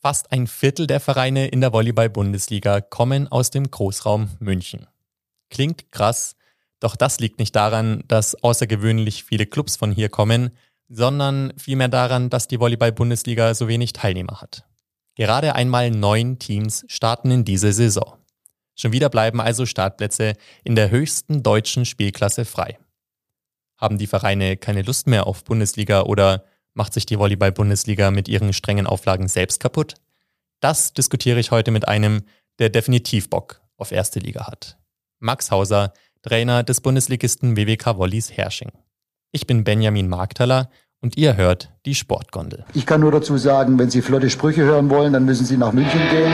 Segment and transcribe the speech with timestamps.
[0.00, 4.86] Fast ein Viertel der Vereine in der Volleyball-Bundesliga kommen aus dem Großraum München.
[5.50, 6.36] Klingt krass,
[6.78, 10.50] doch das liegt nicht daran, dass außergewöhnlich viele Clubs von hier kommen,
[10.88, 14.64] sondern vielmehr daran, dass die Volleyball-Bundesliga so wenig Teilnehmer hat.
[15.16, 18.18] Gerade einmal neun Teams starten in diese Saison.
[18.76, 22.78] Schon wieder bleiben also Startplätze in der höchsten deutschen Spielklasse frei.
[23.76, 26.44] Haben die Vereine keine Lust mehr auf Bundesliga oder
[26.78, 29.96] macht sich die Volleyball-Bundesliga mit ihren strengen Auflagen selbst kaputt?
[30.60, 32.22] Das diskutiere ich heute mit einem,
[32.58, 34.78] der definitiv Bock auf erste Liga hat.
[35.18, 38.70] Max Hauser, Trainer des Bundesligisten WWK Wollies Hersching.
[39.32, 42.64] Ich bin Benjamin Marktaler und ihr hört die Sportgondel.
[42.74, 45.72] Ich kann nur dazu sagen, wenn Sie flotte Sprüche hören wollen, dann müssen Sie nach
[45.72, 46.32] München gehen.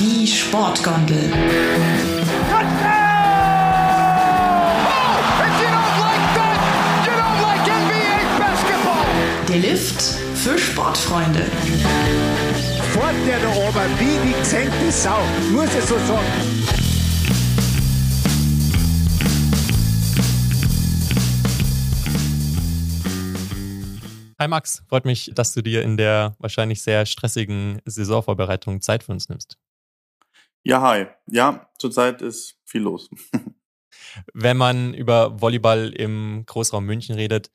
[0.00, 1.43] Die Sportgondel.
[11.04, 11.40] Sportfreunde.
[12.92, 15.20] Fort der da oben, wie die gesenkte Sau.
[15.52, 16.24] Muss ich so sagen.
[24.38, 29.12] Hi Max, freut mich, dass du dir in der wahrscheinlich sehr stressigen Saisonvorbereitung Zeit für
[29.12, 29.58] uns nimmst.
[30.62, 31.06] Ja, hi.
[31.26, 33.10] Ja, zurzeit ist viel los.
[34.32, 37.50] Wenn man über Volleyball im Großraum München redet,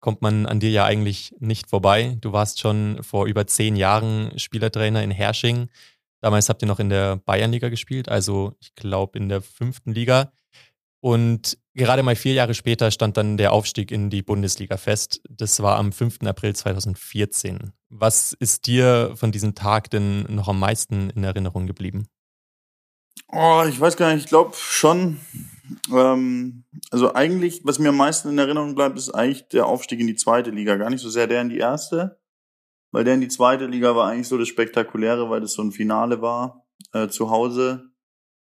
[0.00, 2.16] kommt man an dir ja eigentlich nicht vorbei.
[2.20, 5.68] Du warst schon vor über zehn Jahren Spielertrainer in Hersching.
[6.20, 10.32] Damals habt ihr noch in der Bayernliga gespielt, also ich glaube in der fünften Liga.
[11.00, 15.20] Und gerade mal vier Jahre später stand dann der Aufstieg in die Bundesliga fest.
[15.30, 16.22] Das war am 5.
[16.24, 17.72] April 2014.
[17.88, 22.08] Was ist dir von diesem Tag denn noch am meisten in Erinnerung geblieben?
[23.30, 25.20] Oh, ich weiß gar nicht, ich glaube schon.
[25.92, 30.06] Ähm, also eigentlich, was mir am meisten in Erinnerung bleibt, ist eigentlich der Aufstieg in
[30.06, 30.76] die zweite Liga.
[30.76, 32.20] Gar nicht so sehr der in die erste,
[32.92, 35.72] weil der in die zweite Liga war eigentlich so das Spektakuläre, weil das so ein
[35.72, 37.90] Finale war äh, zu Hause.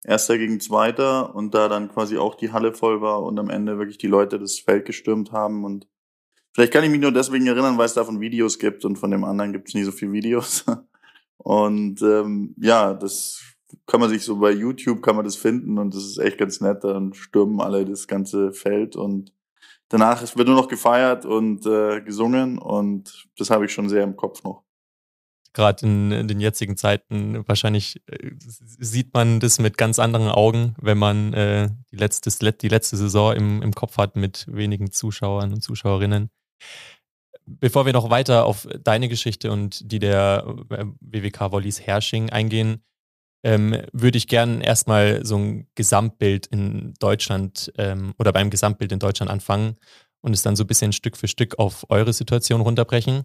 [0.04, 3.78] Erster gegen Zweiter und da dann quasi auch die Halle voll war und am Ende
[3.78, 5.86] wirklich die Leute das Feld gestürmt haben und
[6.54, 9.22] vielleicht kann ich mich nur deswegen erinnern, weil es davon Videos gibt und von dem
[9.22, 10.64] anderen gibt es nie so viele Videos.
[11.44, 13.42] Und ähm, ja, das
[13.86, 16.60] kann man sich so bei YouTube kann man das finden und das ist echt ganz
[16.60, 16.84] nett.
[16.84, 19.32] Dann stürmen alle das ganze Feld und
[19.88, 24.16] danach wird nur noch gefeiert und äh, gesungen und das habe ich schon sehr im
[24.16, 24.62] Kopf noch.
[25.54, 30.74] Gerade in, in, den jetzigen Zeiten wahrscheinlich äh, sieht man das mit ganz anderen Augen,
[30.80, 35.52] wenn man äh, die, letzte, die letzte Saison im, im Kopf hat mit wenigen Zuschauern
[35.52, 36.30] und Zuschauerinnen.
[37.44, 42.82] Bevor wir noch weiter auf deine Geschichte und die der äh, WWK Wollies Hersching eingehen,
[43.42, 48.98] ähm, würde ich gern erstmal so ein Gesamtbild in Deutschland ähm, oder beim Gesamtbild in
[48.98, 49.76] Deutschland anfangen
[50.20, 53.24] und es dann so ein bisschen Stück für Stück auf eure Situation runterbrechen.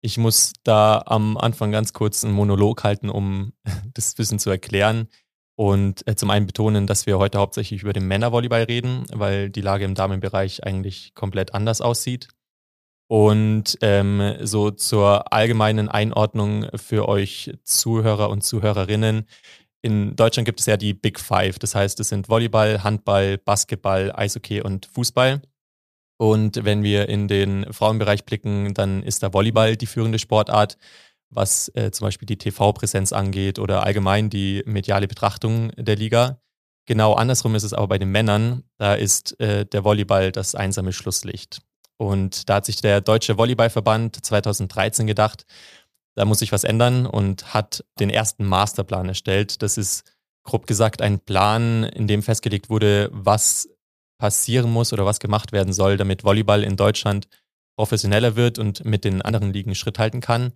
[0.00, 3.52] Ich muss da am Anfang ganz kurz einen Monolog halten, um
[3.94, 5.08] das Wissen zu erklären.
[5.56, 9.60] Und äh, zum einen betonen, dass wir heute hauptsächlich über den Männervolleyball reden, weil die
[9.60, 12.28] Lage im Damenbereich eigentlich komplett anders aussieht.
[13.08, 19.26] Und ähm, so zur allgemeinen Einordnung für euch Zuhörer und Zuhörerinnen.
[19.80, 21.58] In Deutschland gibt es ja die Big Five.
[21.58, 25.40] Das heißt, es sind Volleyball, Handball, Basketball, Eishockey und Fußball.
[26.18, 30.76] Und wenn wir in den Frauenbereich blicken, dann ist da Volleyball die führende Sportart,
[31.30, 36.40] was äh, zum Beispiel die TV-Präsenz angeht oder allgemein die mediale Betrachtung der Liga.
[36.86, 38.64] Genau andersrum ist es aber bei den Männern.
[38.78, 41.60] Da ist äh, der Volleyball das einsame Schlusslicht.
[41.98, 45.44] Und da hat sich der Deutsche Volleyballverband 2013 gedacht,
[46.14, 49.62] da muss sich was ändern und hat den ersten Masterplan erstellt.
[49.62, 50.04] Das ist
[50.44, 53.68] grob gesagt ein Plan, in dem festgelegt wurde, was
[54.18, 57.28] passieren muss oder was gemacht werden soll, damit Volleyball in Deutschland
[57.76, 60.52] professioneller wird und mit den anderen Ligen Schritt halten kann.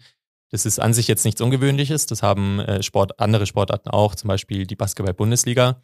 [0.51, 2.07] Das ist an sich jetzt nichts Ungewöhnliches.
[2.07, 5.83] Das haben äh, Sport, andere Sportarten auch, zum Beispiel die Basketball-Bundesliga.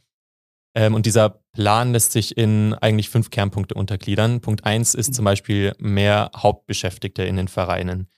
[0.75, 4.41] Ähm, und dieser Plan lässt sich in eigentlich fünf Kernpunkte untergliedern.
[4.41, 8.09] Punkt eins ist zum Beispiel mehr Hauptbeschäftigte in den Vereinen.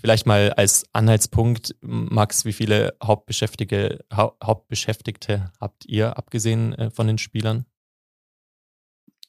[0.00, 7.06] Vielleicht mal als Anhaltspunkt, Max, wie viele Hauptbeschäftigte, ha Hauptbeschäftigte habt ihr, abgesehen äh, von
[7.06, 7.66] den Spielern?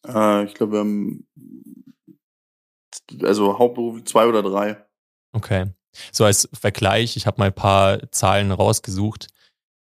[0.07, 1.27] Äh, ich glaube, wir haben
[3.23, 4.85] also Hauptberuf zwei oder drei.
[5.33, 5.73] Okay.
[6.13, 9.27] So als Vergleich, ich habe mal ein paar Zahlen rausgesucht.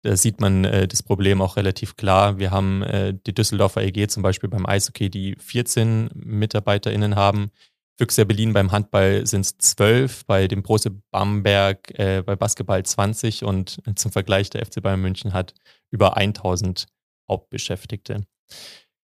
[0.05, 2.39] Da sieht man äh, das Problem auch relativ klar.
[2.39, 7.51] Wir haben äh, die Düsseldorfer EG zum Beispiel beim Eishockey, die 14 MitarbeiterInnen haben.
[7.97, 13.45] Füchse Berlin beim Handball sind es 12, bei dem Brose Bamberg äh, bei Basketball 20
[13.45, 15.55] und zum Vergleich der FC Bayern München hat
[15.91, 16.87] über 1000
[17.27, 18.27] Hauptbeschäftigte.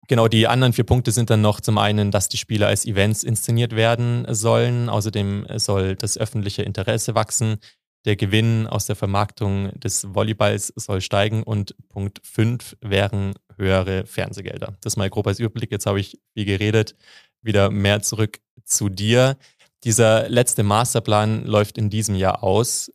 [0.09, 3.23] Genau, die anderen vier Punkte sind dann noch zum einen, dass die Spiele als Events
[3.23, 4.89] inszeniert werden sollen.
[4.89, 7.59] Außerdem soll das öffentliche Interesse wachsen.
[8.05, 14.75] Der Gewinn aus der Vermarktung des Volleyballs soll steigen und Punkt 5 wären höhere Fernsehgelder.
[14.81, 15.71] Das mal grob als Überblick.
[15.71, 16.95] Jetzt habe ich viel geredet.
[17.41, 19.37] Wieder mehr zurück zu dir.
[19.83, 22.91] Dieser letzte Masterplan läuft in diesem Jahr aus.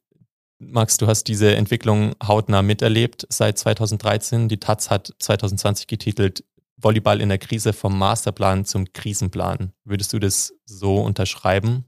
[0.59, 4.49] Max, du hast diese Entwicklung hautnah miterlebt seit 2013.
[4.49, 6.45] Die Taz hat 2020 getitelt
[6.77, 9.73] Volleyball in der Krise vom Masterplan zum Krisenplan.
[9.85, 11.85] Würdest du das so unterschreiben?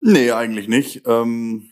[0.00, 1.02] Nee, eigentlich nicht.
[1.06, 1.69] Ähm,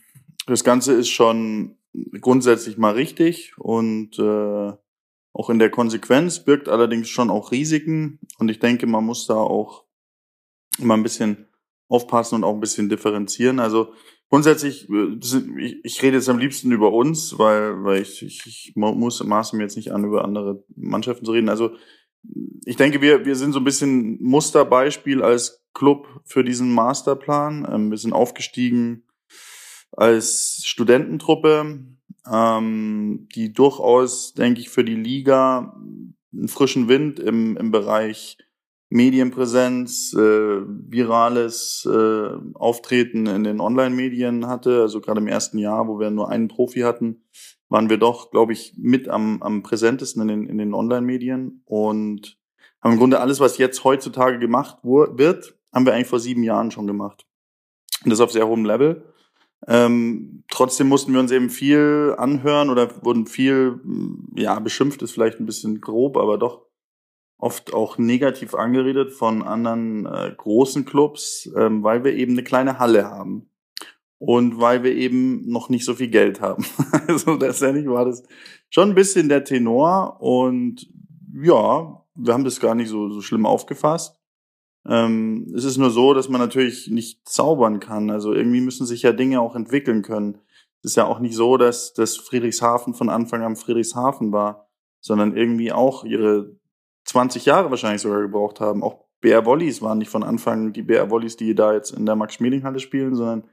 [0.49, 1.77] das Ganze ist schon
[2.19, 4.73] grundsätzlich mal richtig und äh,
[5.33, 8.19] auch in der Konsequenz birgt allerdings schon auch Risiken.
[8.39, 9.85] Und ich denke, man muss da auch
[10.79, 11.47] immer ein bisschen
[11.87, 13.59] aufpassen und auch ein bisschen differenzieren.
[13.59, 13.93] Also
[14.29, 15.17] grundsätzlich, äh,
[15.83, 19.63] ich, rede jetzt am liebsten über uns, weil, weil ich, ich, ich muss maße mir
[19.63, 21.49] jetzt nicht an, über andere Mannschaften zu reden.
[21.49, 21.71] Also
[22.65, 27.67] ich denke, wir, wir sind so ein bisschen Musterbeispiel als Club für diesen Masterplan.
[27.71, 29.03] Ähm, wir sind aufgestiegen
[29.91, 31.85] als Studententruppe,
[32.31, 35.75] ähm, die durchaus, denke ich, für die Liga
[36.33, 38.37] einen frischen Wind im, im Bereich
[38.89, 44.81] Medienpräsenz, äh, virales äh, Auftreten in den Online-Medien hatte.
[44.81, 47.23] Also gerade im ersten Jahr, wo wir nur einen Profi hatten,
[47.69, 52.37] waren wir doch, glaube ich, mit am, am präsentesten in den, in den Online-Medien und
[52.81, 56.71] haben im Grunde alles, was jetzt heutzutage gemacht wird, haben wir eigentlich vor sieben Jahren
[56.71, 57.27] schon gemacht.
[58.03, 59.03] Und das auf sehr hohem Level.
[59.67, 63.79] Ähm, trotzdem mussten wir uns eben viel anhören oder wurden viel,
[64.35, 66.65] ja, beschimpft ist vielleicht ein bisschen grob, aber doch
[67.37, 72.79] oft auch negativ angeredet von anderen äh, großen Clubs, ähm, weil wir eben eine kleine
[72.79, 73.49] Halle haben
[74.17, 76.65] und weil wir eben noch nicht so viel Geld haben.
[77.07, 78.23] also letztendlich war das
[78.69, 80.87] schon ein bisschen der Tenor und
[81.41, 84.18] ja, wir haben das gar nicht so, so schlimm aufgefasst.
[84.89, 88.09] Ähm, es ist nur so, dass man natürlich nicht zaubern kann.
[88.09, 90.39] Also irgendwie müssen sich ja Dinge auch entwickeln können.
[90.81, 94.67] Es ist ja auch nicht so, dass, dass Friedrichshafen von Anfang an Friedrichshafen war,
[94.99, 96.55] sondern irgendwie auch ihre
[97.05, 98.81] 20 Jahre wahrscheinlich sogar gebraucht haben.
[98.81, 102.15] Auch BR Wollies waren nicht von Anfang die BR Wollies, die da jetzt in der
[102.15, 103.43] Max-Schmeling-Halle spielen, sondern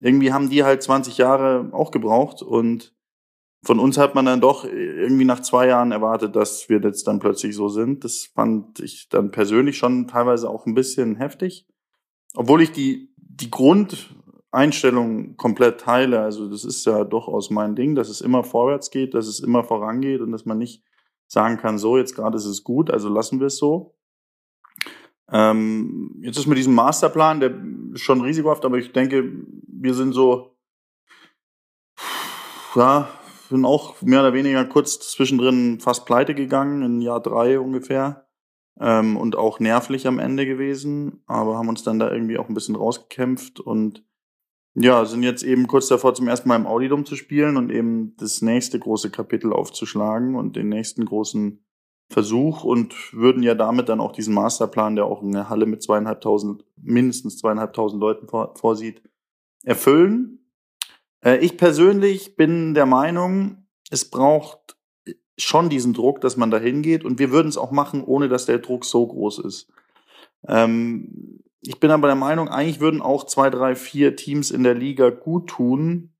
[0.00, 2.94] irgendwie haben die halt 20 Jahre auch gebraucht und
[3.66, 7.18] von uns hat man dann doch irgendwie nach zwei Jahren erwartet, dass wir jetzt dann
[7.18, 8.04] plötzlich so sind.
[8.04, 11.66] Das fand ich dann persönlich schon teilweise auch ein bisschen heftig.
[12.36, 16.20] Obwohl ich die, die Grundeinstellung komplett teile.
[16.20, 19.64] Also das ist ja durchaus mein Ding, dass es immer vorwärts geht, dass es immer
[19.64, 20.84] vorangeht und dass man nicht
[21.26, 23.96] sagen kann, so, jetzt gerade ist es gut, also lassen wir es so.
[25.32, 27.52] Ähm, jetzt ist mit diesem Masterplan, der
[27.94, 29.24] ist schon risikohaft, aber ich denke,
[29.66, 30.56] wir sind so,
[32.76, 33.08] ja,
[33.48, 38.26] sind auch mehr oder weniger kurz zwischendrin fast pleite gegangen, in Jahr drei ungefähr.
[38.78, 42.54] Ähm, und auch nervlich am Ende gewesen, aber haben uns dann da irgendwie auch ein
[42.54, 44.04] bisschen rausgekämpft und
[44.78, 48.14] ja, sind jetzt eben kurz davor, zum ersten Mal im Audidom zu spielen und eben
[48.18, 51.64] das nächste große Kapitel aufzuschlagen und den nächsten großen
[52.10, 56.64] Versuch und würden ja damit dann auch diesen Masterplan, der auch eine Halle mit zweieinhalbtausend,
[56.76, 59.02] mindestens zweieinhalbtausend Leuten vor, vorsieht,
[59.64, 60.45] erfüllen.
[61.26, 64.76] Äh, ich persönlich bin der Meinung, es braucht
[65.36, 68.46] schon diesen Druck, dass man da hingeht und wir würden es auch machen, ohne dass
[68.46, 69.70] der Druck so groß ist.
[70.46, 74.74] Ähm, ich bin aber der Meinung, eigentlich würden auch zwei, drei, vier Teams in der
[74.74, 76.14] Liga gut tun,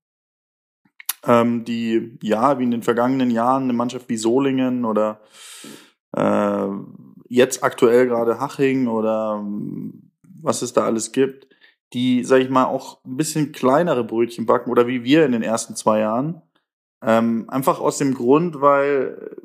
[1.25, 5.21] ähm, die ja, wie in den vergangenen Jahren, eine Mannschaft wie Solingen oder
[6.15, 6.67] äh,
[7.29, 9.43] jetzt aktuell gerade Haching oder
[10.41, 11.47] was es da alles gibt,
[11.93, 15.43] die, sag ich mal, auch ein bisschen kleinere Brötchen backen oder wie wir in den
[15.43, 16.41] ersten zwei Jahren.
[17.01, 19.37] Ähm, einfach aus dem Grund, weil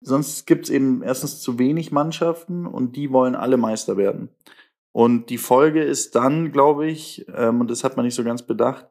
[0.00, 4.28] sonst gibt es eben erstens zu wenig Mannschaften und die wollen alle Meister werden.
[4.92, 8.42] Und die Folge ist dann, glaube ich, ähm, und das hat man nicht so ganz
[8.42, 8.86] bedacht,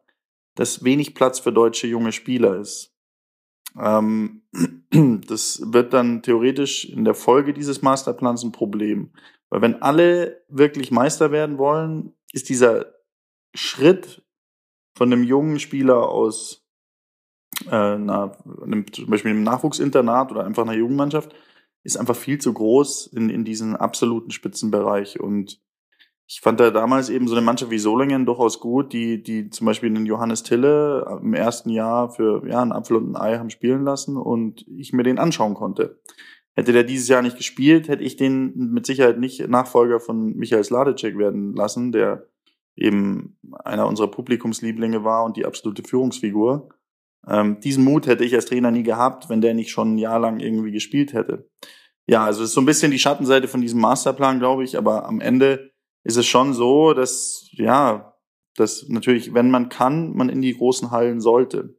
[0.56, 2.94] dass wenig Platz für deutsche junge Spieler ist.
[3.80, 4.42] Ähm,
[5.28, 9.12] das wird dann theoretisch in der Folge dieses Masterplans ein Problem.
[9.50, 12.94] Weil wenn alle wirklich Meister werden wollen, ist dieser
[13.54, 14.24] Schritt
[14.96, 16.66] von einem jungen Spieler aus
[17.68, 21.34] äh, einer, einem, zum Beispiel einem Nachwuchsinternat oder einfach einer Jugendmannschaft,
[21.84, 25.20] ist einfach viel zu groß in, in diesen absoluten Spitzenbereich.
[25.20, 25.60] Und
[26.28, 29.66] ich fand da damals eben so eine Mannschaft wie Solingen durchaus gut, die, die zum
[29.66, 33.50] Beispiel einen Johannes Tille im ersten Jahr für ja, einen Apfel und ein Ei haben
[33.50, 36.00] spielen lassen und ich mir den anschauen konnte.
[36.56, 40.64] Hätte der dieses Jahr nicht gespielt, hätte ich den mit Sicherheit nicht Nachfolger von Michael
[40.64, 42.28] Sladecek werden lassen, der
[42.76, 46.70] eben einer unserer Publikumslieblinge war und die absolute Führungsfigur.
[47.28, 50.20] Ähm, diesen Mut hätte ich als Trainer nie gehabt, wenn der nicht schon ein Jahr
[50.20, 51.50] lang irgendwie gespielt hätte.
[52.08, 55.06] ja, also es ist so ein bisschen die Schattenseite von diesem Masterplan, glaube ich, aber
[55.06, 55.72] am Ende
[56.04, 58.16] ist es schon so, dass, ja,
[58.56, 61.78] dass natürlich, wenn man kann, man in die großen Hallen sollte.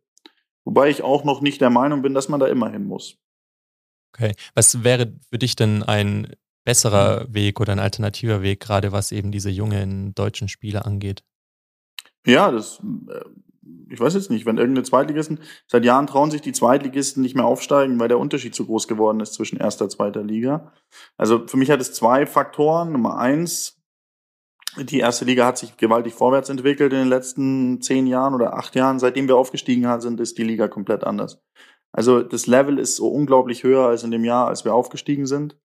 [0.64, 3.19] Wobei ich auch noch nicht der Meinung bin, dass man da immer hin muss.
[4.14, 4.35] Okay.
[4.54, 9.33] Was wäre für dich denn ein besserer Weg oder ein alternativer Weg, gerade was eben
[9.33, 11.25] diese jungen deutschen Spieler angeht?
[12.25, 13.25] Ja, das, äh,
[13.90, 17.45] ich weiß jetzt nicht, wenn irgendeine Zweitligisten, seit Jahren trauen sich die Zweitligisten nicht mehr
[17.45, 20.73] aufsteigen, weil der Unterschied zu groß geworden ist zwischen erster und zweiter Liga.
[21.16, 22.92] Also für mich hat es zwei Faktoren.
[22.92, 23.83] Nummer eins,
[24.78, 28.75] die erste Liga hat sich gewaltig vorwärts entwickelt in den letzten zehn Jahren oder acht
[28.75, 28.99] Jahren.
[28.99, 31.42] Seitdem wir aufgestiegen sind, ist die Liga komplett anders.
[31.93, 35.57] Also das Level ist so unglaublich höher als in dem Jahr, als wir aufgestiegen sind.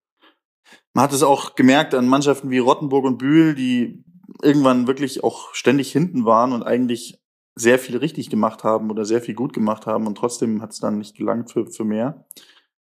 [0.94, 4.04] Man hat es auch gemerkt an Mannschaften wie Rottenburg und Bühl, die
[4.42, 7.22] irgendwann wirklich auch ständig hinten waren und eigentlich
[7.56, 10.80] sehr viel richtig gemacht haben oder sehr viel gut gemacht haben und trotzdem hat es
[10.80, 12.26] dann nicht gelangt für, für mehr.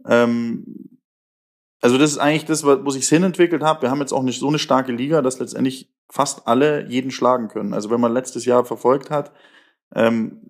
[0.05, 0.99] Ähm,
[1.79, 3.81] also das ist eigentlich das, wo sich hin entwickelt hat.
[3.81, 7.49] Wir haben jetzt auch nicht so eine starke Liga, dass letztendlich fast alle jeden schlagen
[7.49, 7.73] können.
[7.73, 9.31] Also wenn man letztes Jahr verfolgt hat,
[9.93, 10.41] ähm,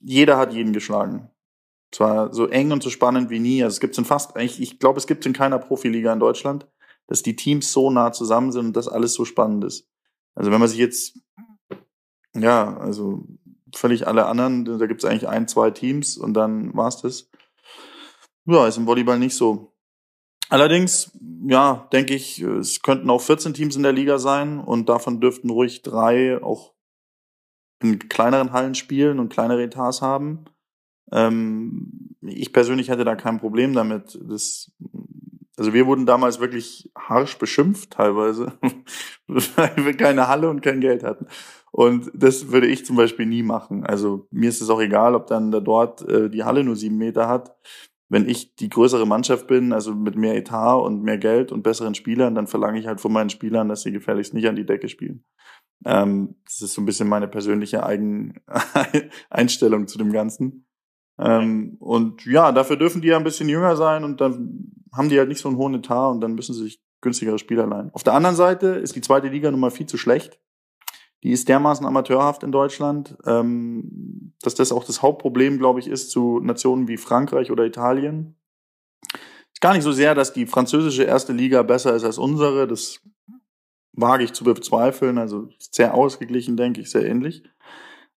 [0.00, 1.30] jeder hat jeden geschlagen.
[1.92, 3.62] Zwar so eng und so spannend wie nie.
[3.62, 6.66] Also es gibt in fast, ich, ich glaube, es gibt in keiner Profiliga in Deutschland,
[7.06, 9.88] dass die Teams so nah zusammen sind und das alles so spannend ist.
[10.34, 11.18] Also wenn man sich jetzt,
[12.34, 13.24] ja, also
[13.74, 17.30] völlig alle anderen, da gibt es eigentlich ein, zwei Teams und dann war's das.
[18.46, 19.72] Ja, ist im Volleyball nicht so.
[20.50, 21.10] Allerdings,
[21.46, 25.50] ja, denke ich, es könnten auch 14 Teams in der Liga sein und davon dürften
[25.50, 26.74] ruhig drei auch
[27.82, 30.44] in kleineren Hallen spielen und kleinere Etats haben.
[31.12, 34.18] Ähm, ich persönlich hätte da kein Problem damit.
[34.22, 34.72] Das,
[35.56, 38.52] also wir wurden damals wirklich harsch beschimpft teilweise,
[39.26, 41.26] weil wir keine Halle und kein Geld hatten.
[41.70, 43.84] Und das würde ich zum Beispiel nie machen.
[43.84, 46.98] Also mir ist es auch egal, ob dann da dort äh, die Halle nur sieben
[46.98, 47.56] Meter hat
[48.08, 51.94] wenn ich die größere Mannschaft bin, also mit mehr Etat und mehr Geld und besseren
[51.94, 54.88] Spielern, dann verlange ich halt von meinen Spielern, dass sie gefährlichst nicht an die Decke
[54.88, 55.24] spielen.
[55.84, 58.40] Ähm, das ist so ein bisschen meine persönliche Eigen
[59.30, 60.66] Einstellung zu dem Ganzen.
[61.18, 65.18] Ähm, und ja, dafür dürfen die ja ein bisschen jünger sein und dann haben die
[65.18, 67.90] halt nicht so einen hohen Etat und dann müssen sie sich günstigere Spieler leihen.
[67.92, 70.40] Auf der anderen Seite ist die zweite Liga nun mal viel zu schlecht
[71.24, 76.10] die ist dermaßen amateurhaft in Deutschland, ähm, dass das auch das Hauptproblem, glaube ich, ist
[76.10, 78.36] zu Nationen wie Frankreich oder Italien.
[79.50, 82.68] Ist gar nicht so sehr, dass die französische erste Liga besser ist als unsere.
[82.68, 83.00] Das
[83.92, 85.16] wage ich zu bezweifeln.
[85.16, 87.42] Also sehr ausgeglichen, denke ich, sehr ähnlich.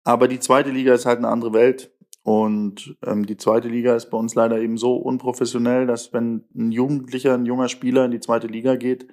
[0.04, 1.95] Aber die zweite Liga ist halt eine andere Welt.
[2.26, 6.72] Und ähm, die zweite Liga ist bei uns leider eben so unprofessionell, dass wenn ein
[6.72, 9.08] Jugendlicher, ein junger Spieler in die zweite Liga geht,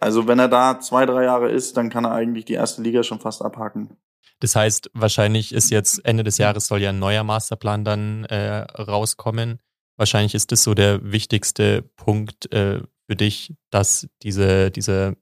[0.00, 3.02] also wenn er da zwei, drei Jahre ist, dann kann er eigentlich die erste Liga
[3.02, 3.98] schon fast abhaken.
[4.40, 8.60] Das heißt, wahrscheinlich ist jetzt Ende des Jahres soll ja ein neuer Masterplan dann äh,
[8.80, 9.58] rauskommen.
[9.98, 15.18] Wahrscheinlich ist das so der wichtigste Punkt äh, für dich, dass diese, diese,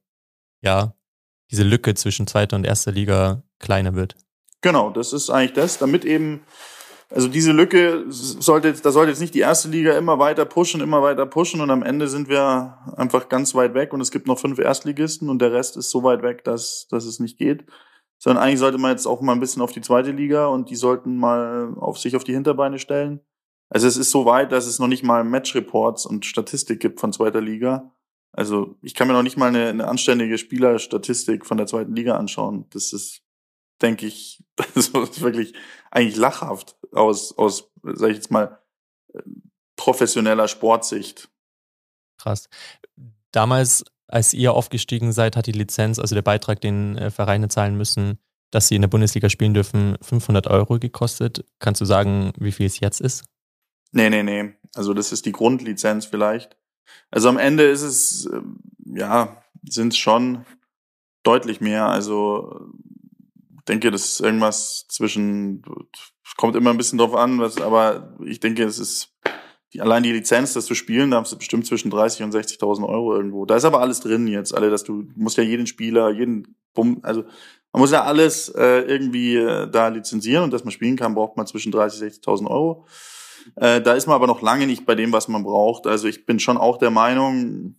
[0.63, 0.95] ja,
[1.51, 4.15] diese Lücke zwischen zweiter und erster Liga kleiner wird.
[4.61, 6.43] Genau, das ist eigentlich das, damit eben
[7.11, 10.83] also diese Lücke sollte jetzt, da sollte jetzt nicht die erste Liga immer weiter pushen,
[10.83, 14.27] immer weiter pushen und am Ende sind wir einfach ganz weit weg und es gibt
[14.27, 17.65] noch fünf Erstligisten und der Rest ist so weit weg, dass, dass es nicht geht.
[18.19, 20.77] Sondern eigentlich sollte man jetzt auch mal ein bisschen auf die zweite Liga und die
[20.77, 23.21] sollten mal auf sich auf die Hinterbeine stellen.
[23.71, 27.13] Also es ist so weit, dass es noch nicht mal Match-Reports und Statistik gibt von
[27.13, 27.95] zweiter Liga.
[28.33, 32.17] Also ich kann mir noch nicht mal eine, eine anständige Spielerstatistik von der zweiten Liga
[32.17, 32.67] anschauen.
[32.71, 33.23] Das ist
[33.83, 35.55] denke ich, das ist wirklich
[35.91, 38.59] eigentlich lachhaft aus, aus, sag ich jetzt mal,
[39.77, 41.29] professioneller Sportsicht.
[42.19, 42.49] Krass.
[43.31, 47.77] Damals, als ihr aufgestiegen seid, hat die Lizenz, also der Beitrag, den äh, Vereine zahlen
[47.77, 48.19] müssen,
[48.51, 51.45] dass sie in der Bundesliga spielen dürfen, 500 Euro gekostet.
[51.59, 53.25] Kannst du sagen, wie viel es jetzt ist?
[53.93, 54.55] Nee, nee, nee.
[54.75, 56.57] Also das ist die Grundlizenz vielleicht.
[57.11, 60.45] Also am Ende ist es, ähm, ja, sind es schon
[61.23, 61.87] deutlich mehr.
[61.89, 62.71] Also
[63.69, 65.63] denke, das ist irgendwas zwischen,
[66.37, 69.17] kommt immer ein bisschen drauf an, was, aber ich denke, es ist
[69.73, 72.89] die, allein die Lizenz, das zu spielen, da hast du bestimmt zwischen 30 und 60.000
[72.89, 73.45] Euro irgendwo.
[73.45, 77.01] Da ist aber alles drin jetzt, alle, dass du, musst ja jeden Spieler, jeden Bumm,
[77.03, 77.25] also
[77.73, 81.37] man muss ja alles äh, irgendwie äh, da lizenzieren und dass man spielen kann, braucht
[81.37, 82.87] man zwischen 30 und 60.000 Euro.
[83.57, 85.87] Äh, da ist man aber noch lange nicht bei dem, was man braucht.
[85.87, 87.77] Also ich bin schon auch der Meinung,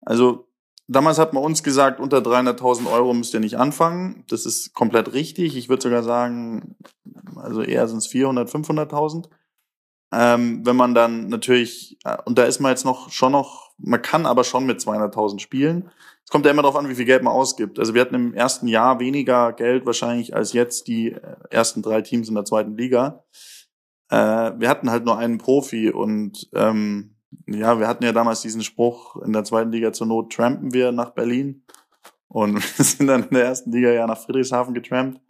[0.00, 0.45] also
[0.88, 4.24] Damals hat man uns gesagt, unter 300.000 Euro müsst ihr nicht anfangen.
[4.28, 5.56] Das ist komplett richtig.
[5.56, 6.76] Ich würde sogar sagen,
[7.34, 9.28] also eher sind es 400, 500.000.
[10.12, 14.00] Ähm, wenn man dann natürlich, äh, und da ist man jetzt noch schon noch, man
[14.00, 15.90] kann aber schon mit 200.000 spielen.
[16.24, 17.78] Es kommt ja immer darauf an, wie viel Geld man ausgibt.
[17.80, 22.02] Also wir hatten im ersten Jahr weniger Geld wahrscheinlich als jetzt die äh, ersten drei
[22.02, 23.24] Teams in der zweiten Liga.
[24.08, 27.15] Äh, wir hatten halt nur einen Profi und ähm,
[27.46, 30.92] ja, wir hatten ja damals diesen Spruch, in der zweiten Liga zur Not trampen wir
[30.92, 31.64] nach Berlin.
[32.28, 35.20] Und wir sind dann in der ersten Liga ja nach Friedrichshafen getrampt.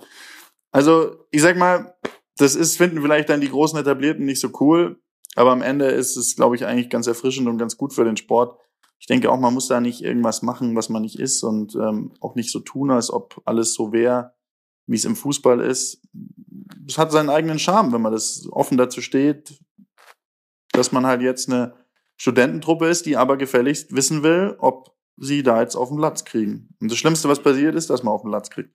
[0.71, 1.95] Also, ich sag mal,
[2.37, 5.01] das ist, finden vielleicht dann die großen Etablierten nicht so cool.
[5.35, 8.17] Aber am Ende ist es, glaube ich, eigentlich ganz erfrischend und ganz gut für den
[8.17, 8.59] Sport.
[8.99, 12.13] Ich denke auch, man muss da nicht irgendwas machen, was man nicht ist und ähm,
[12.21, 14.33] auch nicht so tun, als ob alles so wäre,
[14.87, 16.01] wie es im Fußball ist.
[16.89, 19.61] Es hat seinen eigenen Charme, wenn man das offen dazu steht,
[20.73, 21.75] dass man halt jetzt eine
[22.17, 26.69] Studententruppe ist, die aber gefälligst wissen will, ob sie da jetzt auf den Platz kriegen.
[26.81, 28.75] Und das Schlimmste, was passiert, ist, dass man auf den Platz kriegt.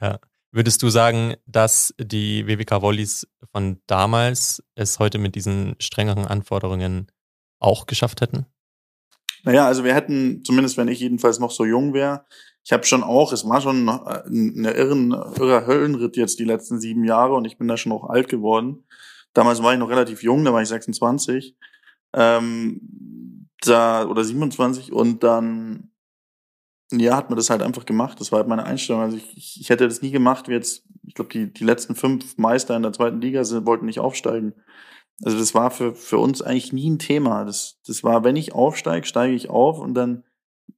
[0.00, 0.18] Ja.
[0.54, 7.06] Würdest du sagen, dass die WWK Volleys von damals es heute mit diesen strengeren Anforderungen
[7.58, 8.44] auch geschafft hätten?
[9.44, 12.26] Naja, also wir hätten, zumindest wenn ich jedenfalls noch so jung wäre,
[12.64, 17.04] ich habe schon auch, es war schon eine irren, irrer Höllenritt jetzt die letzten sieben
[17.04, 18.84] Jahre und ich bin da schon auch alt geworden.
[19.32, 21.56] Damals war ich noch relativ jung, da war ich 26.
[22.14, 25.92] Ähm, da, oder 27 und dann
[27.00, 28.20] ja, hat man das halt einfach gemacht.
[28.20, 29.02] Das war halt meine Einstellung.
[29.02, 32.36] Also ich, ich hätte das nie gemacht, wie jetzt, ich glaube, die, die letzten fünf
[32.36, 34.54] Meister in der zweiten Liga sind, wollten nicht aufsteigen.
[35.24, 37.44] Also das war für, für uns eigentlich nie ein Thema.
[37.44, 40.24] Das, das war, wenn ich aufsteige, steige ich auf und dann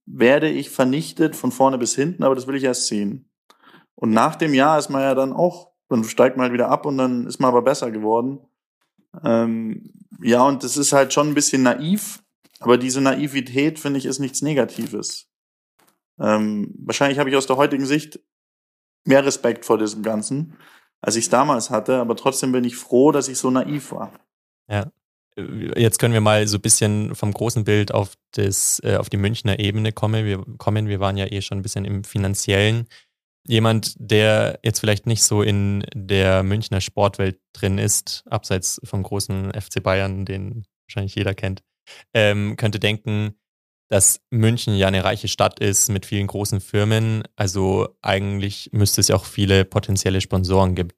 [0.07, 3.29] werde ich vernichtet von vorne bis hinten, aber das will ich erst sehen.
[3.95, 6.85] Und nach dem Jahr ist man ja dann auch, dann steigt man halt wieder ab
[6.87, 8.41] und dann ist man aber besser geworden.
[9.23, 9.93] Ähm,
[10.23, 12.23] ja, und das ist halt schon ein bisschen naiv,
[12.61, 15.29] aber diese Naivität, finde ich, ist nichts Negatives.
[16.19, 18.21] Ähm, wahrscheinlich habe ich aus der heutigen Sicht
[19.05, 20.57] mehr Respekt vor diesem Ganzen,
[21.01, 24.13] als ich es damals hatte, aber trotzdem bin ich froh, dass ich so naiv war.
[24.69, 24.91] Ja.
[25.37, 29.17] Jetzt können wir mal so ein bisschen vom großen Bild auf, das, äh, auf die
[29.17, 30.25] Münchner Ebene kommen.
[30.25, 30.87] Wir, kommen.
[30.87, 32.87] wir waren ja eh schon ein bisschen im finanziellen.
[33.47, 39.53] Jemand, der jetzt vielleicht nicht so in der Münchner Sportwelt drin ist, abseits vom großen
[39.53, 41.63] FC Bayern, den wahrscheinlich jeder kennt,
[42.15, 43.35] ähm, könnte denken,
[43.91, 47.23] dass München ja eine reiche Stadt ist mit vielen großen Firmen.
[47.37, 50.89] Also eigentlich müsste es ja auch viele potenzielle Sponsoren ge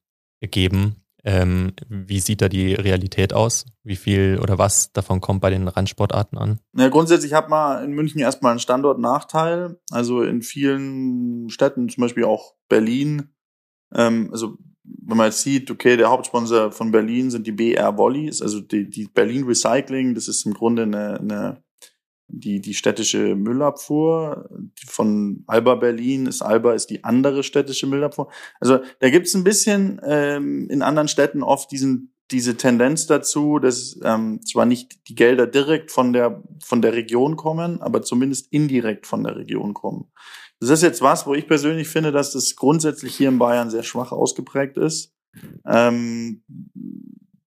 [0.42, 1.05] geben.
[1.28, 3.66] Ähm, wie sieht da die Realität aus?
[3.82, 6.60] Wie viel oder was davon kommt bei den Randsportarten an?
[6.76, 9.76] Ja, grundsätzlich hat man in München erstmal einen Standortnachteil.
[9.90, 13.34] Also in vielen Städten, zum Beispiel auch Berlin,
[13.92, 18.40] ähm, also wenn man jetzt sieht, okay, der Hauptsponsor von Berlin sind die BR Volleys,
[18.40, 21.62] also die, die Berlin Recycling, das ist im Grunde eine, eine
[22.28, 24.48] die, die städtische Müllabfuhr
[24.86, 28.28] von Alba Berlin ist Alba ist die andere städtische Müllabfuhr.
[28.60, 34.00] Also da gibt's ein bisschen ähm, in anderen Städten oft diesen diese Tendenz dazu, dass
[34.02, 39.06] ähm, zwar nicht die Gelder direkt von der von der Region kommen, aber zumindest indirekt
[39.06, 40.10] von der Region kommen.
[40.58, 43.82] Das ist jetzt was, wo ich persönlich finde, dass das grundsätzlich hier in Bayern sehr
[43.82, 45.14] schwach ausgeprägt ist.
[45.66, 46.42] Ähm,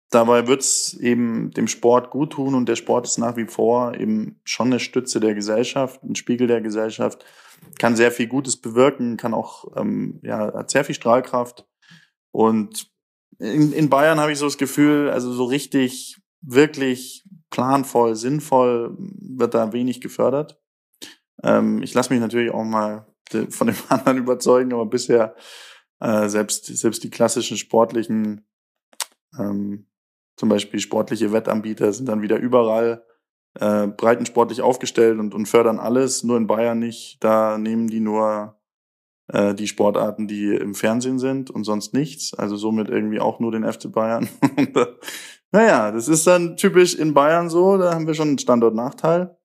[0.10, 3.94] Dabei wird es eben dem Sport gut tun und der Sport ist nach wie vor
[3.96, 7.24] eben schon eine Stütze der Gesellschaft, ein Spiegel der Gesellschaft,
[7.78, 11.68] kann sehr viel Gutes bewirken, kann auch, ähm, ja, hat sehr viel Strahlkraft.
[12.32, 12.92] Und
[13.38, 19.54] in, in Bayern habe ich so das Gefühl, also so richtig, wirklich planvoll, sinnvoll wird
[19.54, 20.60] da wenig gefördert.
[21.44, 23.06] Ähm, ich lasse mich natürlich auch mal
[23.50, 25.36] von dem anderen überzeugen, aber bisher
[26.00, 28.48] äh, selbst, selbst die klassischen sportlichen
[29.38, 29.86] ähm,
[30.40, 33.04] zum Beispiel sportliche Wettanbieter sind dann wieder überall
[33.60, 37.22] äh, breitensportlich aufgestellt und, und fördern alles, nur in Bayern nicht.
[37.22, 38.58] Da nehmen die nur
[39.28, 42.34] äh, die Sportarten, die im Fernsehen sind und sonst nichts.
[42.34, 44.30] Also somit irgendwie auch nur den FC Bayern.
[45.52, 49.36] naja, das ist dann typisch in Bayern so, da haben wir schon einen Standortnachteil.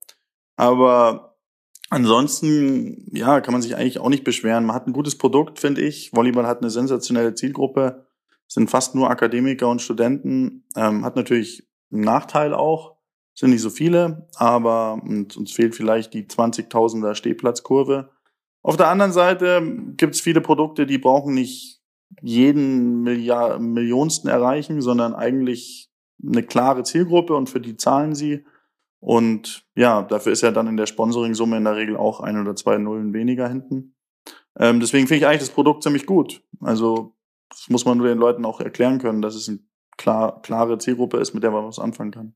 [0.54, 1.34] Aber
[1.90, 4.64] ansonsten, ja, kann man sich eigentlich auch nicht beschweren.
[4.64, 6.12] Man hat ein gutes Produkt, finde ich.
[6.12, 8.03] Volleyball hat eine sensationelle Zielgruppe
[8.46, 10.64] sind fast nur Akademiker und Studenten.
[10.76, 12.96] Ähm, hat natürlich einen Nachteil auch,
[13.34, 18.10] sind nicht so viele, aber uns fehlt vielleicht die 20.000er Stehplatzkurve.
[18.62, 19.62] Auf der anderen Seite
[19.96, 21.82] gibt es viele Produkte, die brauchen nicht
[22.22, 25.90] jeden Milliard Millionsten erreichen, sondern eigentlich
[26.24, 28.44] eine klare Zielgruppe und für die zahlen sie.
[29.00, 32.56] Und ja, dafür ist ja dann in der Sponsoring-Summe in der Regel auch ein oder
[32.56, 33.94] zwei Nullen weniger hinten.
[34.58, 36.42] Ähm, deswegen finde ich eigentlich das Produkt ziemlich gut.
[36.60, 37.14] Also
[37.48, 39.60] das muss man nur den Leuten auch erklären können, dass es eine
[39.96, 42.34] klar, klare Zielgruppe ist, mit der man was anfangen kann.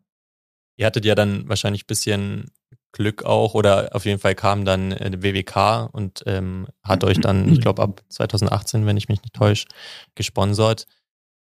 [0.77, 2.53] Ihr hattet ja dann wahrscheinlich ein bisschen
[2.93, 7.53] Glück auch oder auf jeden Fall kam dann äh, WWK und ähm, hat euch dann,
[7.53, 9.67] ich glaube ab 2018, wenn ich mich nicht täusche,
[10.15, 10.87] gesponsert.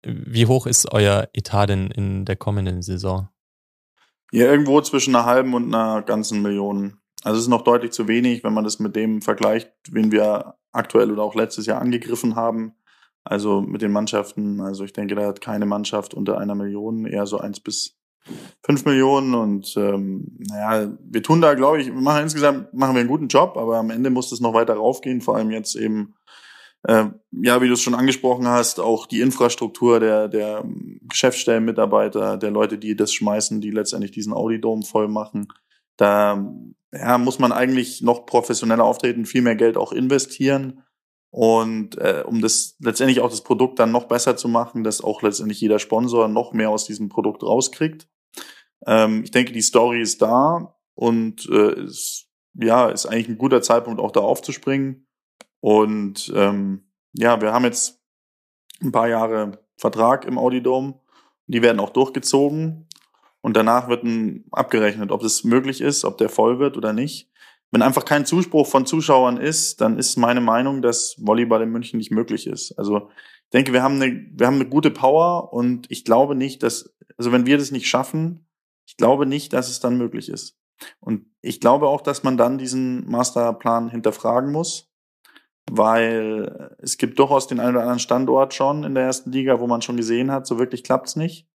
[0.03, 3.29] Wie hoch ist euer Etat denn in der kommenden Saison?
[4.31, 6.99] Ja, irgendwo zwischen einer halben und einer ganzen Million.
[7.23, 10.55] Also es ist noch deutlich zu wenig, wenn man das mit dem vergleicht, wen wir
[10.71, 12.73] aktuell oder auch letztes Jahr angegriffen haben.
[13.29, 17.25] Also mit den Mannschaften, also ich denke, da hat keine Mannschaft unter einer Million, eher
[17.25, 17.97] so eins bis
[18.65, 22.99] fünf Millionen und ähm, naja, wir tun da, glaube ich, wir machen insgesamt machen wir
[22.99, 26.15] einen guten Job, aber am Ende muss es noch weiter raufgehen, vor allem jetzt eben
[26.83, 30.63] äh, ja, wie du es schon angesprochen hast, auch die Infrastruktur der, der
[31.01, 35.47] Geschäftsstellenmitarbeiter, der Leute, die das schmeißen, die letztendlich diesen Audidom voll machen.
[35.97, 36.53] Da
[36.93, 40.83] ja, muss man eigentlich noch professioneller auftreten, viel mehr Geld auch investieren.
[41.29, 45.21] Und äh, um das letztendlich auch das Produkt dann noch besser zu machen, dass auch
[45.21, 48.07] letztendlich jeder Sponsor noch mehr aus diesem Produkt rauskriegt.
[48.85, 53.61] Ähm, ich denke, die Story ist da und äh, ist, ja, ist eigentlich ein guter
[53.61, 55.07] Zeitpunkt, auch da aufzuspringen.
[55.59, 58.01] Und ähm, ja, wir haben jetzt
[58.81, 60.99] ein paar Jahre Vertrag im Audidom.
[61.47, 62.87] Die werden auch durchgezogen.
[63.41, 67.29] Und danach wird ein, abgerechnet, ob es möglich ist, ob der voll wird oder nicht.
[67.71, 71.97] Wenn einfach kein Zuspruch von Zuschauern ist, dann ist meine Meinung, dass Volleyball in München
[71.97, 72.77] nicht möglich ist.
[72.77, 73.09] Also
[73.45, 76.95] ich denke, wir haben eine, wir haben eine gute Power und ich glaube nicht, dass,
[77.17, 78.47] also wenn wir das nicht schaffen,
[78.87, 80.57] ich glaube nicht, dass es dann möglich ist.
[80.99, 84.89] Und ich glaube auch, dass man dann diesen Masterplan hinterfragen muss,
[85.69, 89.67] weil es gibt durchaus den einen oder anderen Standort schon in der ersten Liga, wo
[89.67, 91.49] man schon gesehen hat, so wirklich klappt's nicht.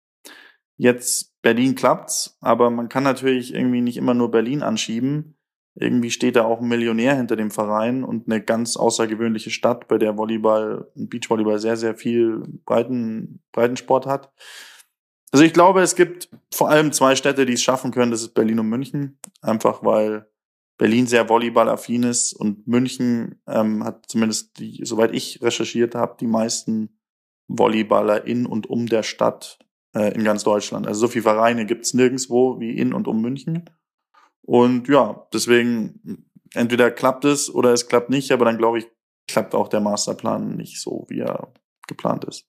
[0.78, 5.38] Jetzt Berlin klappt's, aber man kann natürlich irgendwie nicht immer nur Berlin anschieben
[5.76, 9.98] irgendwie steht da auch ein Millionär hinter dem Verein und eine ganz außergewöhnliche Stadt, bei
[9.98, 14.32] der Volleyball und Beachvolleyball sehr, sehr viel Breiten, Breitensport hat.
[15.32, 18.12] Also ich glaube, es gibt vor allem zwei Städte, die es schaffen können.
[18.12, 19.18] Das ist Berlin und München.
[19.42, 20.28] Einfach weil
[20.78, 26.28] Berlin sehr volleyballaffin ist und München ähm, hat zumindest, die, soweit ich recherchiert habe, die
[26.28, 27.00] meisten
[27.48, 29.60] Volleyballer in und um der Stadt
[29.96, 30.88] äh, in ganz Deutschland.
[30.88, 33.70] Also so viele Vereine gibt's nirgendwo wie in und um München.
[34.52, 38.86] Und ja, deswegen entweder klappt es oder es klappt nicht, aber dann glaube ich,
[39.26, 41.54] klappt auch der Masterplan nicht so, wie er
[41.88, 42.46] geplant ist.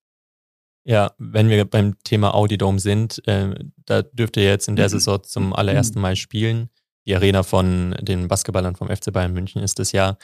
[0.82, 3.54] Ja, wenn wir beim Thema Audidome sind, äh,
[3.86, 4.90] da dürft ihr jetzt in der mhm.
[4.90, 6.70] Saison zum allerersten Mal spielen.
[7.06, 10.18] Die Arena von den Basketballern vom FC Bayern München ist das ja.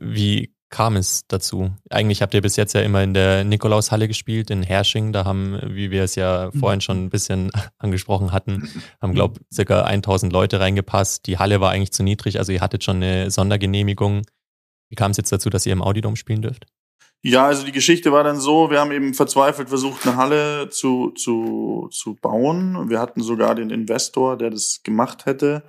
[0.00, 1.70] Wie kam es dazu?
[1.90, 5.12] Eigentlich habt ihr bis jetzt ja immer in der Nikolaushalle gespielt, in Hersching.
[5.12, 6.58] Da haben, wie wir es ja mhm.
[6.58, 8.68] vorhin schon ein bisschen angesprochen hatten,
[9.00, 11.26] haben, glaube ich, circa 1000 Leute reingepasst.
[11.26, 14.22] Die Halle war eigentlich zu niedrig, also ihr hattet schon eine Sondergenehmigung.
[14.90, 16.66] Wie kam es jetzt dazu, dass ihr im Audidom spielen dürft?
[17.22, 21.10] Ja, also die Geschichte war dann so, wir haben eben verzweifelt versucht, eine Halle zu,
[21.10, 22.88] zu, zu bauen.
[22.88, 25.64] Wir hatten sogar den Investor, der das gemacht hätte.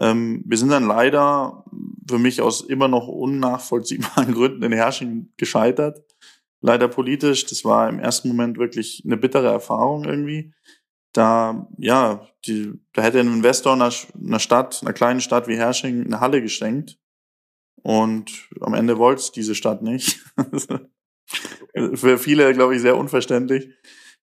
[0.00, 1.64] Ähm, wir sind dann leider
[2.08, 6.04] für mich aus immer noch unnachvollziehbaren Gründen in Herrsching gescheitert.
[6.60, 7.46] Leider politisch.
[7.46, 10.52] Das war im ersten Moment wirklich eine bittere Erfahrung irgendwie.
[11.12, 16.04] Da, ja, die, da hätte ein Investor einer, einer Stadt, einer kleinen Stadt wie Herrsching
[16.04, 16.98] eine Halle geschenkt.
[17.82, 20.20] Und am Ende wollte es diese Stadt nicht.
[21.94, 23.68] Für viele, glaube ich, sehr unverständlich.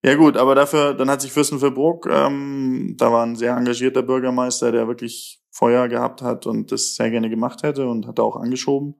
[0.05, 4.73] Ja gut, aber dafür, dann hat sich Fürstenfeldbruck, ähm, da war ein sehr engagierter Bürgermeister,
[4.73, 8.95] der wirklich Feuer gehabt hat und das sehr gerne gemacht hätte und hat auch angeschoben.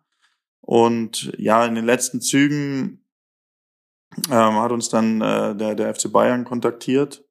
[0.61, 3.03] Und ja, in den letzten Zügen
[4.29, 7.25] ähm, hat uns dann äh, der, der FC Bayern kontaktiert.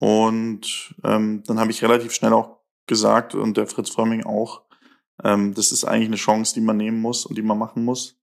[0.00, 4.62] Und ähm, dann habe ich relativ schnell auch gesagt und der Fritz Frömming auch,
[5.22, 8.18] ähm, das ist eigentlich eine Chance, die man nehmen muss und die man machen muss.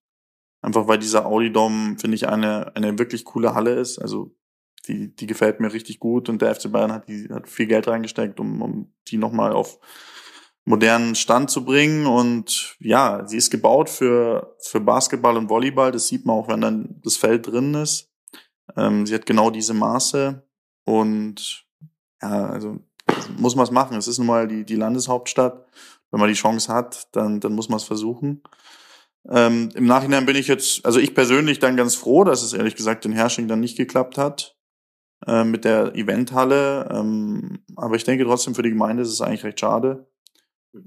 [0.62, 4.00] Einfach weil dieser Audidom, finde ich, eine, eine wirklich coole Halle ist.
[4.00, 4.36] Also
[4.88, 7.88] die, die gefällt mir richtig gut und der FC Bayern hat, die, hat viel Geld
[7.88, 9.80] reingesteckt, um, um die nochmal auf
[10.66, 12.06] modernen Stand zu bringen.
[12.06, 15.92] Und ja, sie ist gebaut für, für Basketball und Volleyball.
[15.92, 18.12] Das sieht man auch, wenn dann das Feld drin ist.
[18.76, 20.44] Ähm, sie hat genau diese Maße.
[20.86, 21.66] Und
[22.22, 22.80] ja, also
[23.38, 23.98] muss man es machen.
[23.98, 25.66] Es ist nun mal die, die Landeshauptstadt.
[26.12, 28.42] Wenn man die Chance hat, dann, dann muss man es versuchen.
[29.30, 32.76] Ähm, Im Nachhinein bin ich jetzt, also ich persönlich dann ganz froh, dass es ehrlich
[32.76, 34.56] gesagt in Hersching dann nicht geklappt hat
[35.26, 36.90] äh, mit der Eventhalle.
[36.92, 40.08] Ähm, aber ich denke trotzdem für die Gemeinde ist es eigentlich recht schade.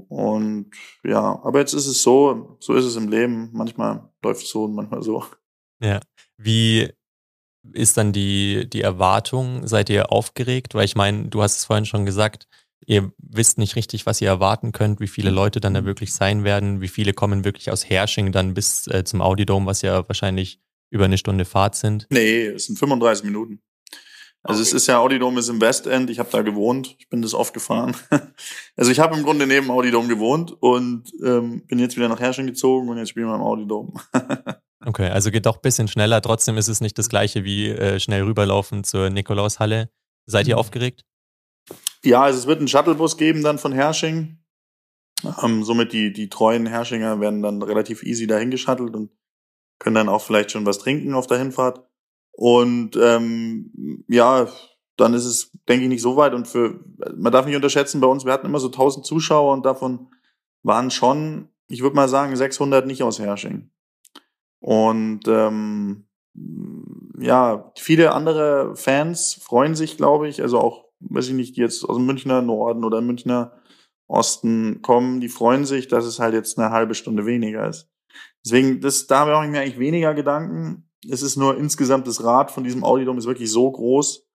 [0.09, 0.71] Und
[1.03, 3.51] ja, aber jetzt ist es so, so ist es im Leben.
[3.53, 5.25] Manchmal läuft es so und manchmal so.
[5.83, 6.01] Ja.
[6.37, 6.91] Wie
[7.73, 9.67] ist dann die, die Erwartung?
[9.67, 10.75] Seid ihr aufgeregt?
[10.75, 12.49] Weil ich meine, du hast es vorhin schon gesagt,
[12.87, 16.45] ihr wisst nicht richtig, was ihr erwarten könnt, wie viele Leute dann da wirklich sein
[16.45, 20.61] werden, wie viele kommen wirklich aus Hersching dann bis äh, zum Audidom, was ja wahrscheinlich
[20.91, 22.07] über eine Stunde Fahrt sind.
[22.11, 23.61] Nee, es sind 35 Minuten.
[24.49, 24.69] Also okay.
[24.69, 27.53] es ist ja Audidom ist im Westend, ich habe da gewohnt, ich bin das oft
[27.53, 27.95] gefahren.
[28.77, 32.47] Also ich habe im Grunde neben Audidom gewohnt und ähm, bin jetzt wieder nach Herrsching
[32.47, 33.95] gezogen und jetzt spielen wir im Audidom.
[34.87, 37.99] okay, also geht doch ein bisschen schneller, trotzdem ist es nicht das gleiche wie äh,
[37.99, 39.91] schnell rüberlaufen zur Nikolaushalle.
[40.27, 40.61] Seid ihr mhm.
[40.61, 41.05] aufgeregt?
[42.05, 44.39] Ja, also es wird einen Shuttlebus geben dann von Herrsching.
[45.43, 49.11] Ähm, somit die, die treuen Herrschinger werden dann relativ easy dahin geschattelt und
[49.81, 51.88] können dann auch vielleicht schon was trinken auf der Hinfahrt.
[52.41, 54.47] Und ähm, ja,
[54.97, 56.35] dann ist es, denke ich, nicht so weit.
[56.35, 56.79] Und für,
[57.17, 60.13] man darf nicht unterschätzen, bei uns, wir hatten immer so 1000 Zuschauer und davon
[60.63, 63.71] waren schon, ich würde mal sagen, 600 nicht aus Hersching.
[64.61, 66.07] Und ähm,
[67.19, 71.83] ja, viele andere Fans freuen sich, glaube ich, also auch, weiß ich nicht, die jetzt
[71.83, 73.61] aus dem Münchner Norden oder Münchner
[74.07, 77.91] Osten kommen, die freuen sich, dass es halt jetzt eine halbe Stunde weniger ist.
[78.45, 80.88] Deswegen, das, da mache ich mir eigentlich weniger Gedanken.
[81.09, 84.27] Es ist nur insgesamt das Rad von diesem Audidom ist wirklich so groß,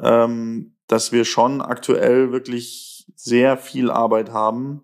[0.00, 4.82] ähm, dass wir schon aktuell wirklich sehr viel Arbeit haben.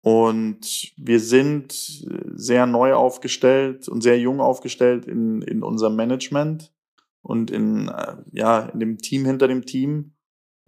[0.00, 6.72] Und wir sind sehr neu aufgestellt und sehr jung aufgestellt in, in unserem Management
[7.20, 10.14] und in, äh, ja, in dem Team hinter dem Team.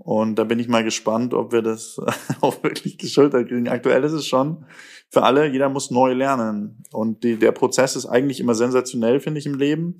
[0.02, 2.00] Und da bin ich mal gespannt, ob wir das
[2.40, 3.68] auch wirklich geschultert kriegen.
[3.68, 4.64] Aktuell ist es schon
[5.10, 6.82] für alle, jeder muss neu lernen.
[6.92, 9.96] Und die, der Prozess ist eigentlich immer sensationell, finde ich, im Leben.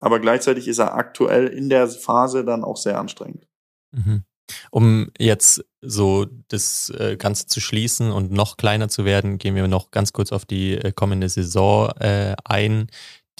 [0.00, 3.46] Aber gleichzeitig ist er aktuell in der Phase dann auch sehr anstrengend.
[3.92, 4.24] Mhm.
[4.70, 9.68] Um jetzt so das äh, Ganze zu schließen und noch kleiner zu werden, gehen wir
[9.68, 12.88] noch ganz kurz auf die äh, kommende Saison äh, ein,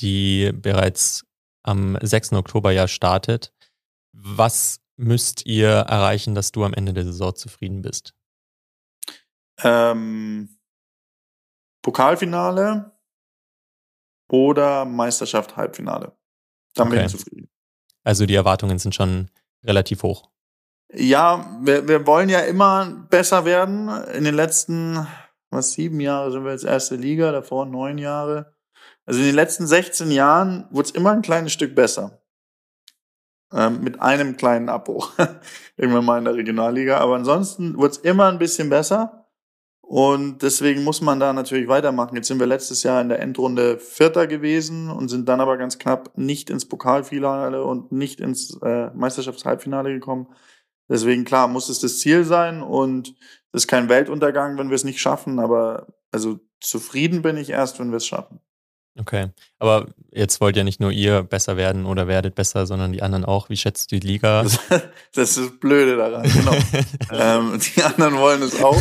[0.00, 1.24] die bereits
[1.62, 2.34] am 6.
[2.34, 3.52] Oktober ja startet.
[4.12, 8.14] Was müsst ihr erreichen, dass du am Ende der Saison zufrieden bist?
[9.62, 10.58] Ähm,
[11.82, 12.92] Pokalfinale
[14.30, 16.16] oder Meisterschaft Halbfinale.
[16.74, 16.96] Dann okay.
[16.96, 17.48] bin ich zufrieden.
[18.04, 19.30] Also die Erwartungen sind schon
[19.64, 20.30] relativ hoch.
[20.92, 23.88] Ja, wir, wir wollen ja immer besser werden.
[24.12, 25.06] In den letzten,
[25.50, 28.54] was, sieben Jahre sind wir jetzt erste Liga, davor neun Jahre.
[29.04, 32.22] Also in den letzten 16 Jahren wurde es immer ein kleines Stück besser.
[33.52, 35.12] Ähm, mit einem kleinen Abbruch.
[35.76, 36.98] Irgendwann mal in der Regionalliga.
[36.98, 39.26] Aber ansonsten wurde es immer ein bisschen besser.
[39.80, 42.14] Und deswegen muss man da natürlich weitermachen.
[42.14, 45.78] Jetzt sind wir letztes Jahr in der Endrunde Vierter gewesen und sind dann aber ganz
[45.78, 50.26] knapp nicht ins Pokalfinale und nicht ins äh, Meisterschaftshalbfinale gekommen.
[50.90, 53.14] Deswegen, klar, muss es das Ziel sein und
[53.52, 57.78] es ist kein Weltuntergang, wenn wir es nicht schaffen, aber also zufrieden bin ich erst,
[57.78, 58.40] wenn wir es schaffen.
[58.98, 63.02] Okay, aber jetzt wollt ja nicht nur ihr besser werden oder werdet besser, sondern die
[63.02, 63.48] anderen auch.
[63.48, 64.42] Wie schätzt du die Liga?
[64.42, 64.58] Das,
[65.14, 66.54] das ist das Blöde daran, genau.
[67.12, 68.80] ähm, die anderen wollen es auch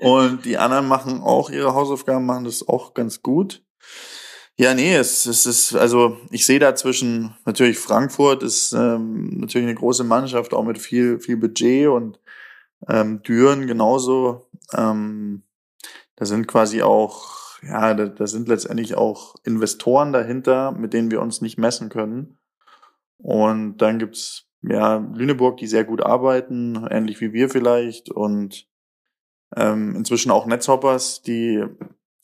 [0.00, 3.62] und die anderen machen auch ihre Hausaufgaben, machen das auch ganz gut.
[4.56, 9.68] Ja, nee, es, es ist, also ich sehe da zwischen, natürlich Frankfurt ist ähm, natürlich
[9.68, 12.18] eine große Mannschaft, auch mit viel, viel Budget und
[12.88, 14.48] ähm, Düren genauso.
[14.74, 15.44] Ähm,
[16.16, 21.20] da sind quasi auch, ja, da, da sind letztendlich auch Investoren dahinter, mit denen wir
[21.20, 22.38] uns nicht messen können.
[23.18, 28.68] Und dann gibt's ja Lüneburg, die sehr gut arbeiten, ähnlich wie wir vielleicht, und
[29.56, 31.64] ähm, inzwischen auch Netzhoppers, die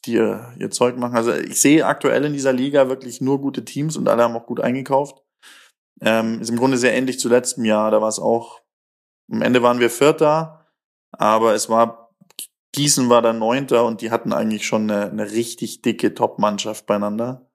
[0.05, 1.16] die ihr, ihr Zeug machen.
[1.16, 4.47] Also ich sehe aktuell in dieser Liga wirklich nur gute Teams und alle haben auch
[4.47, 5.23] gut eingekauft.
[6.01, 7.90] Ähm, ist im Grunde sehr ähnlich zu letztem Jahr.
[7.90, 8.61] Da war es auch,
[9.31, 10.66] am Ende waren wir Vierter,
[11.12, 12.04] aber es war,
[12.74, 17.48] Gießen war dann Neunter und die hatten eigentlich schon eine, eine richtig dicke Top-Mannschaft beieinander.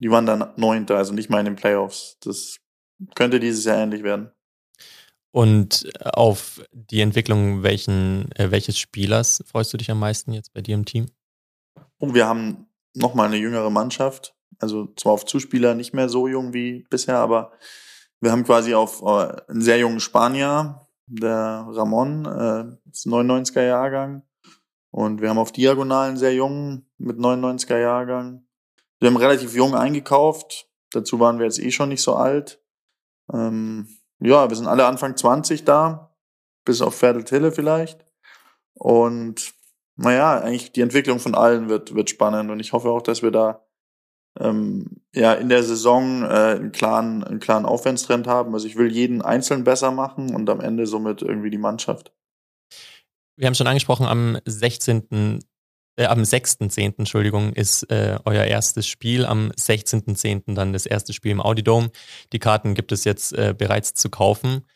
[0.00, 2.18] Die waren dann Neunter, also nicht mal in den Playoffs.
[2.20, 2.58] Das
[3.14, 4.32] könnte dieses Jahr ähnlich werden.
[5.30, 10.60] Und auf die Entwicklung welchen, äh, welches Spielers freust du dich am meisten jetzt bei
[10.60, 11.06] dir im Team?
[11.98, 14.34] Und wir haben nochmal eine jüngere Mannschaft.
[14.58, 17.52] Also zwar auf Zuspieler nicht mehr so jung wie bisher, aber
[18.20, 24.22] wir haben quasi auf äh, einen sehr jungen Spanier, der Ramon, äh, ist 99er Jahrgang.
[24.94, 28.46] Und wir haben auf Diagonalen sehr jungen mit 99er Jahrgang.
[29.00, 30.68] Wir haben relativ jung eingekauft.
[30.92, 32.62] Dazu waren wir jetzt eh schon nicht so alt.
[33.32, 33.88] Ähm,
[34.20, 36.14] ja, wir sind alle Anfang 20 da,
[36.64, 38.06] bis auf Pferdetille vielleicht.
[38.74, 39.54] Und
[39.96, 43.32] naja, eigentlich die Entwicklung von allen wird, wird spannend und ich hoffe auch, dass wir
[43.32, 43.66] da
[44.38, 48.54] ähm, ja in der Saison äh, einen klaren, einen klaren Aufwärtstrend haben.
[48.54, 52.12] Also ich will jeden einzeln besser machen und am Ende somit irgendwie die Mannschaft.
[53.36, 55.40] Wir haben schon angesprochen, am 16.
[55.96, 56.98] Äh, am 6.10.
[56.98, 59.24] Entschuldigung, ist äh, euer erstes Spiel.
[59.24, 60.54] Am 16.10.
[60.54, 61.90] dann das erste Spiel im Audidome.
[62.32, 64.66] Die Karten gibt es jetzt äh, bereits zu kaufen.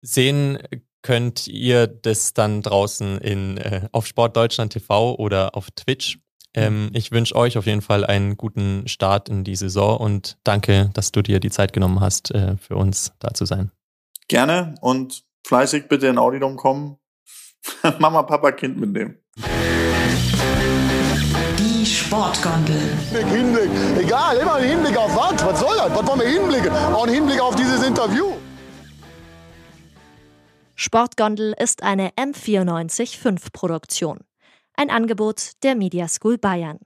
[0.00, 0.58] Sehen
[1.02, 6.18] könnt ihr das dann draußen in, äh, auf Sportdeutschland TV oder auf Twitch.
[6.54, 10.90] Ähm, ich wünsche euch auf jeden Fall einen guten Start in die Saison und danke,
[10.94, 13.70] dass du dir die Zeit genommen hast, äh, für uns da zu sein.
[14.28, 16.98] Gerne und fleißig bitte in Audidom kommen.
[17.98, 19.18] Mama, Papa, Kind mitnehmen.
[21.58, 22.80] Die Sportgondel.
[23.30, 25.44] Hinblick, egal, immer ein Hinblick auf was?
[25.44, 25.94] Was soll das?
[25.94, 26.70] Was wollen wir hinblicken?
[26.70, 28.32] Auch ein Hinblick auf dieses Interview.
[30.74, 34.18] Sportgondel ist eine M945 Produktion.
[34.74, 36.78] Ein Angebot der Media School Bayern.